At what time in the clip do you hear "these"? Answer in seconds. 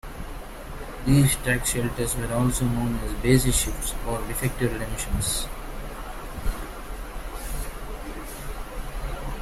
1.05-1.35